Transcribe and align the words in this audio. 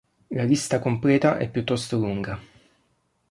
La 0.31 0.43
lista 0.45 0.79
completa 0.79 1.37
è 1.37 1.47
piuttosto 1.47 1.99
lunga. 1.99 2.39